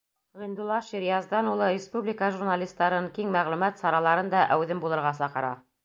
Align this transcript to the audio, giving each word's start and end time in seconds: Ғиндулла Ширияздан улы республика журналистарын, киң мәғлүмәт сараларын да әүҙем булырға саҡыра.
Ғиндулла 0.43 0.77
Ширияздан 0.87 1.51
улы 1.51 1.67
республика 1.75 2.31
журналистарын, 2.37 3.11
киң 3.19 3.31
мәғлүмәт 3.39 3.87
сараларын 3.87 4.37
да 4.37 4.45
әүҙем 4.57 4.87
булырға 4.89 5.15
саҡыра. 5.25 5.59